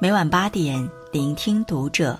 [0.00, 2.18] 每晚八点，聆听读者。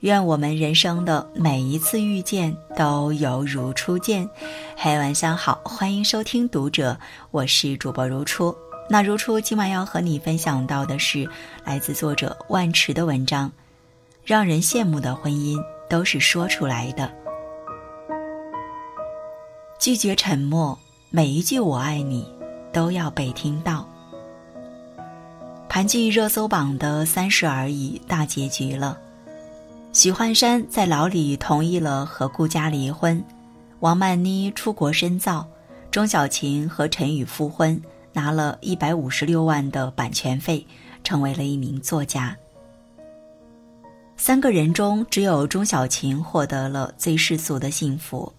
[0.00, 4.28] 愿我们人生的每一次遇见都犹如初见。
[4.74, 6.98] 嘿，晚上好，欢迎收听读者，
[7.30, 8.56] 我是主播如初。
[8.88, 11.28] 那如初今晚要和你分享到的是
[11.62, 13.52] 来自作者万池的文章，
[14.24, 17.12] 让人羡慕的婚姻都是说出来的。
[19.78, 20.76] 拒绝沉默，
[21.10, 22.26] 每一句我爱你
[22.72, 23.86] 都要被听到。
[25.70, 28.98] 盘踞热搜榜的《三十而已》大结局了。
[29.92, 33.24] 许幻山在牢里同意了和顾家离婚，
[33.78, 35.46] 王曼妮出国深造，
[35.88, 37.80] 钟小琴和陈宇复婚，
[38.12, 40.66] 拿了一百五十六万的版权费，
[41.04, 42.36] 成为了一名作家。
[44.16, 48.32] 三个人中，只有钟小琴获得了最世俗的幸福。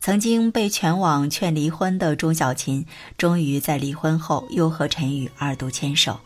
[0.00, 2.86] 曾经被全网劝离婚的钟小琴，
[3.18, 6.16] 终于在离婚后又和陈宇二度牵手。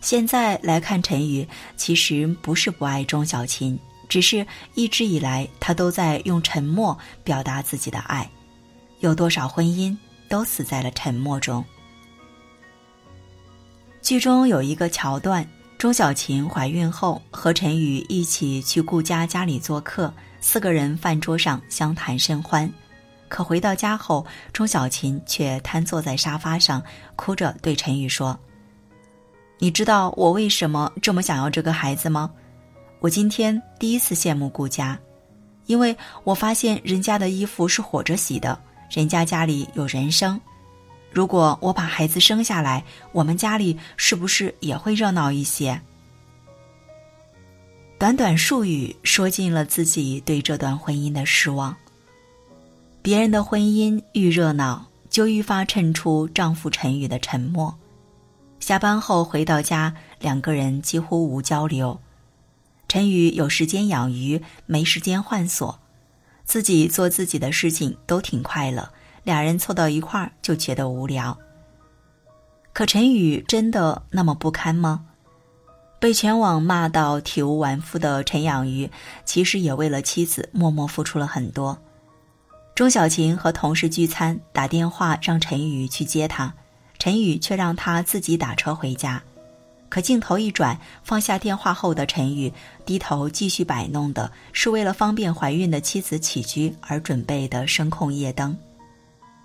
[0.00, 8.28] 现在来看，陈宇其实不是不爱钟小琴，只是一直以来他都在用沉默表达自己的爱。
[9.00, 9.96] 有多少婚姻
[10.28, 11.64] 都死在了沉默中？
[14.00, 22.70] 剧中有一个桥段，钟小琴怀孕后和陈宇一起去顾家家里做客，四个人饭桌上相谈甚欢。
[23.28, 26.82] 可回到家后，钟小琴却瘫坐在沙发上，
[27.14, 28.38] 哭着对陈宇说。
[29.62, 32.30] 你知道我为什么这么想要这个孩子吗？
[32.98, 34.98] 我今天第一次羡慕顾家，
[35.66, 35.94] 因为
[36.24, 38.58] 我发现人家的衣服是火着洗的，
[38.90, 40.40] 人家家里有人生。
[41.12, 45.78] 如果我把孩子生下来，我们家里是不是也会热闹一些？
[47.98, 51.76] 短短数语说尽了自己对这段婚姻的失望。
[53.02, 57.74] 别人的婚姻愈热闹，就愈发衬出丈夫陈宇的沉默。
[58.70, 61.98] 下班后回到家，两个人几乎无交流。
[62.86, 65.80] 陈宇有时间养鱼，没时间换锁，
[66.44, 68.92] 自己做自己的事情都挺快乐。
[69.24, 71.36] 俩人凑到一块儿就觉得无聊。
[72.72, 75.04] 可陈宇真的那么不堪吗？
[75.98, 78.88] 被全网骂到体无完肤的陈养鱼，
[79.24, 81.76] 其实也为了妻子默默付出了很多。
[82.76, 86.54] 钟小琴和同事聚餐，打电话让陈宇去接她。
[87.00, 89.22] 陈宇却让他自己打车回家，
[89.88, 92.52] 可镜头一转，放下电话后的陈宇
[92.84, 98.54] 低头继续摆弄的是为了方便怀孕的妻子起居而准备的声控夜灯。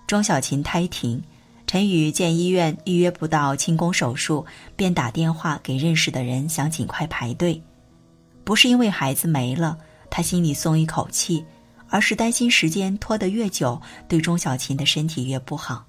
[0.06, 1.24] 钟小琴胎停，
[1.66, 4.46] 陈宇见医院预约不到清宫手术，
[4.76, 7.62] 便打电话给认识的人，想尽快排队。
[8.44, 9.78] 不是因为孩子没了，
[10.10, 11.46] 他心里松一口气，
[11.88, 15.86] 而是担心时间拖得越久，对钟小琴的身体越不好。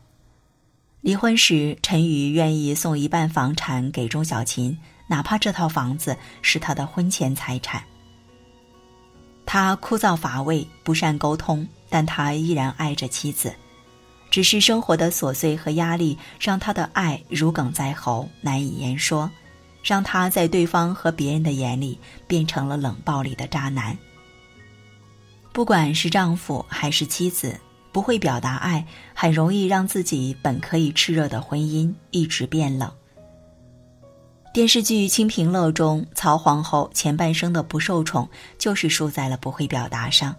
[1.06, 7.80] 离婚时，陈宇愿意送一半房产给钟小琴，哪怕这套房子是他的婚前财产。
[9.46, 13.54] 他枯燥乏味，不善沟通，但他依然爱着妻子。
[14.32, 19.30] 只是生活的琐碎和压力，让他的爱如鲠在喉，难以言说，
[19.84, 21.96] 让他在对方和别人的眼里
[22.26, 23.96] 变成了冷暴力的渣男。
[25.52, 27.56] 不管是丈夫还是妻子。
[27.96, 32.92] 不会表达爱，很容易让自己本可以炽热的婚姻一直变冷。
[34.52, 40.36] 电视剧《清平乐》中，曹皇后前半生的不受宠，就是输在了不会表达上。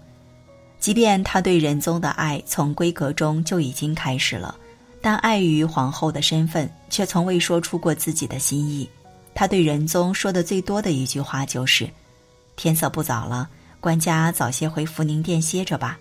[0.78, 4.56] 即便她对仁宗的爱从闺阁中就已经开始了，
[5.02, 8.88] 但碍于皇后的身份，却从未说出过自己的心意。
[9.34, 11.90] 她对仁宗说的最多的一句话就是
[12.56, 15.98] ：“天色不早了，官家早些回福宁殿歇着吧。”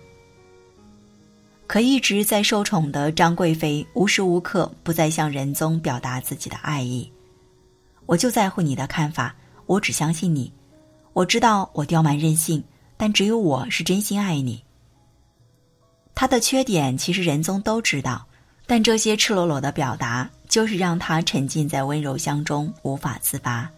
[1.67, 7.11] 可一直在受宠的张贵妃，无时无刻不在向仁宗表达自己的爱意。
[8.05, 9.35] 我就在乎你的看法，
[9.65, 10.53] 我只相信你。
[11.11, 12.63] 我知道我刁蛮任性，
[12.95, 14.63] 但只有我是真心爱你。
[16.15, 18.25] 他的缺点其实仁宗都知道，
[18.65, 23.69] 但这些赤裸裸的表达，就是让他沉浸在温柔乡中无法自拔。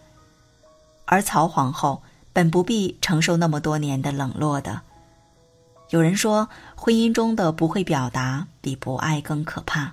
[1.06, 2.00] 而曹皇后
[2.32, 4.80] 本不必承受那么多年的冷落的。
[5.90, 9.92] 有人说，婚姻中的不会表达比不爱更可怕。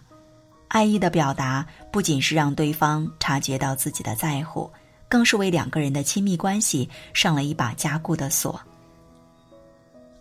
[0.67, 4.69] 爱意的表达不仅是让对方察觉到自己的在乎，
[5.09, 8.59] 更是为两个人的亲密关系上了一把加固的锁。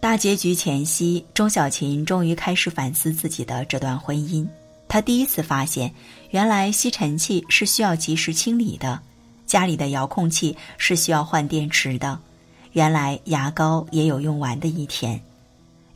[0.01, 4.49] 大结局前夕，钟小琴终于开始反思自己的这段婚姻。
[4.89, 5.93] 她第一次发现，
[6.31, 8.99] 原来吸尘器是需要及时清理的，
[9.45, 12.19] 家里的遥控器是需要换电池的，
[12.73, 15.21] 原来牙膏也有用完的一天。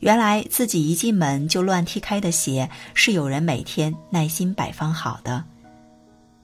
[0.01, 5.43] 原来自己一进门就乱踢开的鞋，是有人每天耐心摆放好的。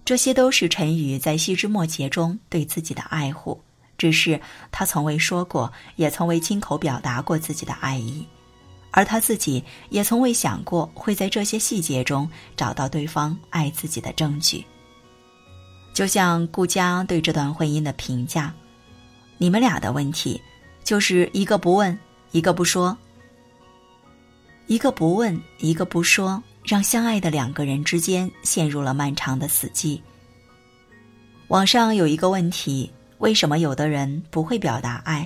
[0.05, 3.59] 这些都是陈宇在细枝末节中对自己的爱护，
[3.97, 4.39] 只是
[4.71, 8.25] 他从未说过，也从未亲口表达过自己的爱意，
[8.91, 14.63] 而他自己也从未想过会在这些细节中找到对方爱自己的证据。
[15.95, 18.53] 就像顾佳对这段婚姻的评价
[19.39, 20.39] ：“你们俩的问题，
[20.83, 21.97] 就是一个不问，
[22.31, 22.95] 一个不说。
[24.67, 30.01] 一个不问，一个不说。”让相爱的两个人之间陷入了漫长的死寂。
[31.47, 35.25] 网上有一个问题：为什么有的人不会表达爱？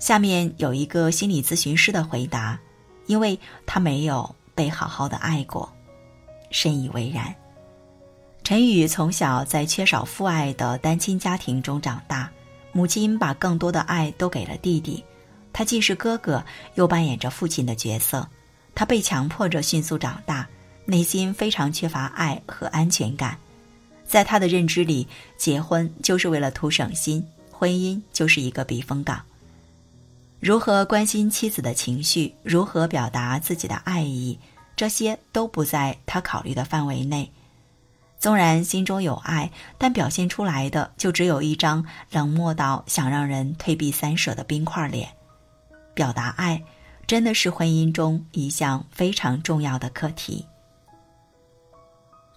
[0.00, 2.58] 下面有一个心理咨询师的回答：
[3.06, 5.72] 因为他没有被好好的爱过。
[6.50, 7.32] 深以为然。
[8.42, 12.28] 陈宇从小在缺少父爱的单亲家庭中长大，
[12.72, 15.04] 母亲把更多的爱都给了弟弟，
[15.52, 16.44] 他既是哥哥，
[16.74, 18.28] 又扮演着父亲的角色。
[18.74, 20.48] 他被强迫着迅速长大，
[20.84, 23.36] 内心非常缺乏爱和安全感。
[24.04, 25.06] 在他的认知里，
[25.36, 29.20] 结婚就是为了图省心，婚姻就是一个避风港。
[30.40, 34.38] 如何关心妻子的情绪，如何表达自己的爱意，
[34.74, 37.30] 这些都不在他考虑的范围内。
[38.18, 45.08] 纵然心中有爱，但表现出来的就只有一张冷漠到想让人退避三舍的冰块脸。
[45.94, 46.60] 表达爱。
[47.10, 50.46] 真的是婚姻中一项非常重要的课题。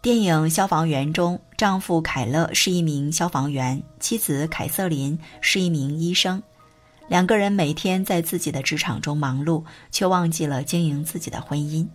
[0.01, 6.41] 电影《消防员》中，丈夫凯勒是一名消防员，妻子凯瑟琳是一名医生，
[7.07, 11.87] 两个人每天在自己的职场中忙碌，却忘记了经营自己的婚姻。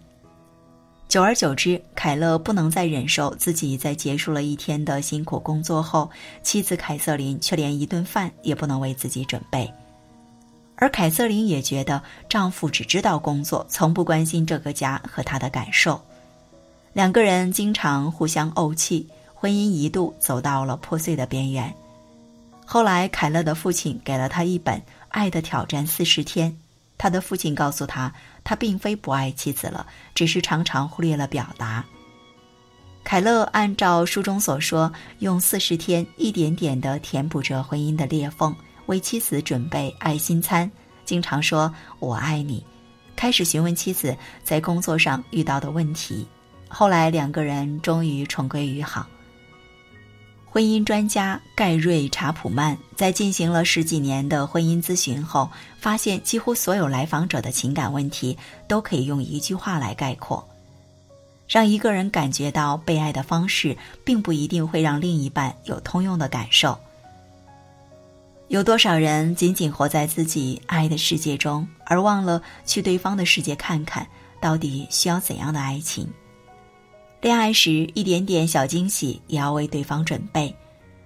[1.08, 6.08] 久而久之，凯勒不能再忍受自己在结束了一天的辛苦工作后，
[6.44, 9.68] 妻子凯瑟琳却连一顿饭也不能为自己准备。
[10.80, 16.00] 而凯瑟琳也觉得丈夫只知道工作，从不关心这个家和她的感受。
[16.92, 21.74] 两个人经常互相怄气，婚姻一度走到了破碎的边缘。
[22.64, 24.78] 后来，凯勒的父亲给了他一本
[25.08, 26.50] 《爱的挑战四十天》，
[26.96, 28.12] 他的父亲告诉他，
[28.44, 31.84] 他并非不爱妻子了，只是常常忽略了表达。
[33.02, 38.54] 凯勒按照书中所说，用四十天一点点地填补着婚姻的裂缝。
[38.88, 40.70] 为妻子准备爱心餐，
[41.04, 42.64] 经常说“我爱你”，
[43.14, 46.26] 开始询问妻子在工作上遇到的问题。
[46.68, 49.06] 后来两个人终于重归于好。
[50.46, 58.36] 婚姻专家盖瑞查普曼在进行了十几年的婚姻咨询后，发现几乎所有来访者的情感问题
[58.66, 60.42] 都可以用一句话来概括：
[61.46, 66.78] 让一个人感觉到被爱的方式，并不一定会让另一半有通用的感受。
[68.48, 74.06] 有多少人仅仅活在自己爱的世界中，而忘了去对方的世界看看，
[74.40, 76.08] 到底需要怎样的爱情？
[77.20, 80.54] 恋爱时一点点小惊喜也要为对方准备，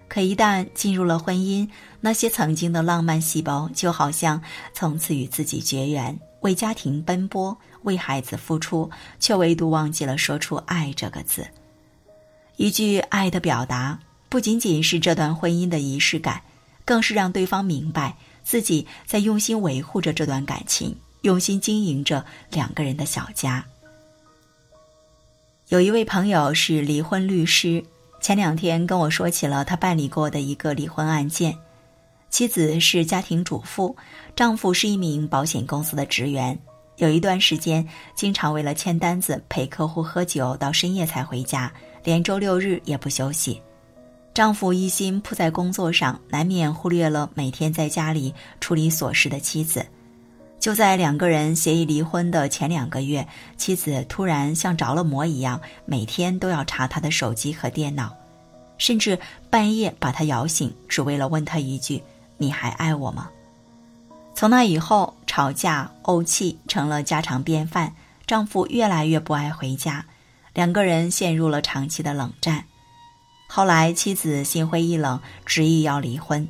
[0.07, 1.69] 可一旦进入了婚姻，
[2.01, 4.41] 那些曾经的浪漫细胞就好像
[4.73, 11.45] 从此与自己绝缘，为家庭奔波，为孩子付出，却唯独忘记了说出“爱”这个字。
[12.57, 13.99] 一句爱的表达，
[14.29, 16.41] 不仅仅是这段婚姻的仪式感。
[16.85, 23.65] 更是让对方明白自己在用心维护着这段感情，用心经营着两个人的小家。
[25.69, 27.83] 有一位朋友是离婚律师，
[28.21, 31.57] 前两天跟我说起了他办理过的一个离婚案件。
[32.29, 33.97] 妻子是家庭主妇，
[34.35, 36.59] 丈夫是一名保险公司的职员。
[36.97, 41.73] 有一段时间，经常为了签单子陪客户喝酒到深夜才回家，
[42.05, 43.61] 连周六日也不休息。
[44.35, 49.87] 丈夫一心扑在工作上，难免忽略了每天在家里处理琐事的妻子。
[50.59, 53.27] 就在两个人协议离婚的前两个月，
[53.59, 58.17] 妻子突然像着了魔一样，每天都要查他的手机和电脑，
[58.79, 59.19] 甚至
[59.51, 62.03] 半夜把他摇醒，只为了问他一句
[62.39, 63.29] ：“你还爱我吗？”
[64.35, 67.93] 从那以后，吵架、怄气成了家常便饭。
[68.25, 70.07] 丈夫越来越不爱回家，
[70.55, 72.65] 两个人陷入了长期的冷战。
[73.55, 76.49] 后来，妻子心灰意冷，执意要离婚。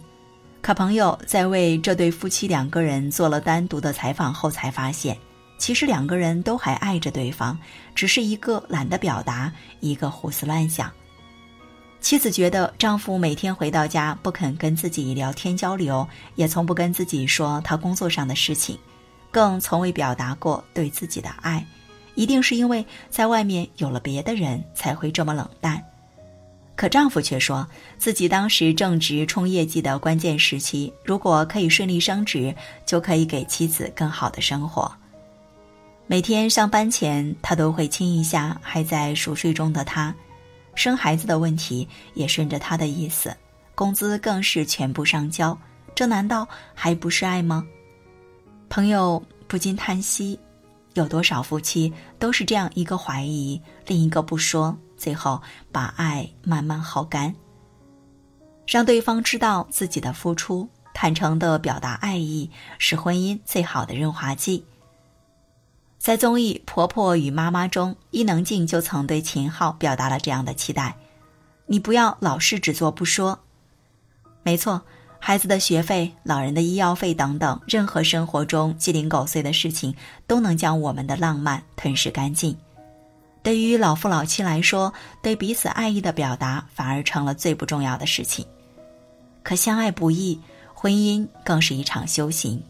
[0.61, 5.19] 可朋友在为这对夫妻两个人做了单独的采访后，才发现，
[5.59, 7.59] 其实两个人都还爱着对方，
[7.93, 10.93] 只是一个懒得表达，一个胡思乱想。
[12.01, 16.07] 妻子觉得丈夫每天回到家不肯跟自己聊天交流，
[16.37, 18.79] 也从不跟自己说他工作上的事情，
[19.33, 21.67] 更从未表达过对自己的爱，
[22.15, 25.83] 一定是因为在外面有了别的人才会这么冷淡。
[26.83, 27.65] 可丈夫却说
[27.97, 32.53] 自己当时正值冲业绩的关键时期，如果可以顺利升职，
[32.85, 34.93] 就可以给妻子更好的生活。
[36.09, 40.13] 每天上班前，他都会亲一下还在熟睡中的她，
[40.75, 43.33] 生孩子的问题也顺着他的意思，
[43.77, 45.57] 工资更是全部上交，
[45.95, 47.65] 这难道还不是爱吗？
[48.69, 50.37] 朋友不禁叹息：
[50.95, 55.43] 有多少夫妻都是这样一个怀疑，另一个不说，最后
[55.73, 57.35] 把爱慢慢耗干。
[58.69, 64.65] 让对方知道自己的付出，坦诚的表达爱意，是婚姻最好的润滑剂。
[65.99, 70.97] 在综艺《婆婆与妈妈》中，伊能静就曾对秦昊表达了这样的期待
[71.67, 73.41] ：“你不要老是只做不说。”
[74.45, 74.83] 没错，
[75.19, 79.95] 孩子的学费、老人的医药费等等，任何生活中鸡零狗碎的事情，
[80.29, 82.57] 都能将我们的浪漫吞噬干净。
[83.43, 88.47] 对于老夫老妻来说，对彼此爱意的表达反而成了最不重要的事情。
[89.43, 90.39] 可相爱不易，
[90.73, 92.63] 婚姻更是一场修行，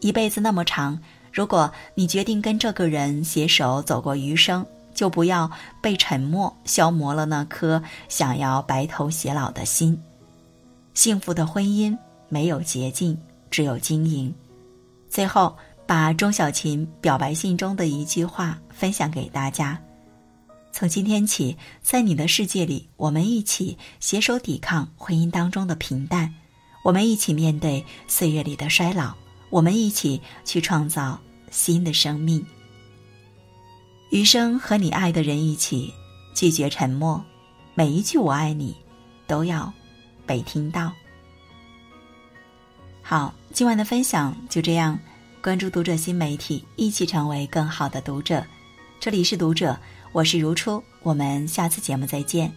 [0.00, 0.98] 一辈子那么长。
[1.32, 9.98] 如果你决定跟这个人携手走过余生，就不要被沉默消磨了那颗想要白头偕老的心。
[10.92, 11.96] 幸福的婚姻
[12.28, 13.16] 没有捷径，
[13.50, 14.34] 只有经营。
[15.08, 15.56] 最后，
[15.86, 19.80] 把钟小琴表白信中的一句话分享给大家：
[20.72, 26.34] 从今天起，在你的世界里，我们一起携手抵抗婚姻当中的平淡，
[26.84, 29.14] 我们一起面对岁月里的衰老，
[29.50, 31.18] 我们一起去创造。
[31.50, 32.44] 新的生命，
[34.10, 35.90] 余生和你爱的人一起，
[36.34, 37.24] 拒绝沉默，
[37.74, 38.76] 每一句我爱你，
[39.26, 39.72] 都要
[40.26, 40.92] 被听到。
[43.00, 44.98] 好，今晚的分享就这样，
[45.42, 48.44] 关注读者新媒体，一起成为更好的读者。
[49.00, 49.80] 这里是读者，
[50.12, 52.50] 我是如初，我们下次节目再见。